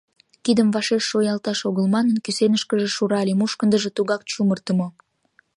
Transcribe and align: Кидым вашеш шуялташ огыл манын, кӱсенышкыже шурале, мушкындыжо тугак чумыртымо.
Кидым 0.43 0.69
вашеш 0.75 1.03
шуялташ 1.09 1.59
огыл 1.69 1.85
манын, 1.95 2.17
кӱсенышкыже 2.25 2.89
шурале, 2.95 3.33
мушкындыжо 3.39 3.89
тугак 3.97 4.21
чумыртымо. 4.31 4.87